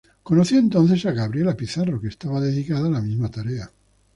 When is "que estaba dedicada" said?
2.01-2.87